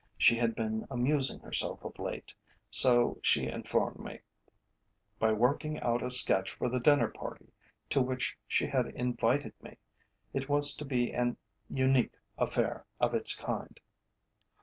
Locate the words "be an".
10.85-11.37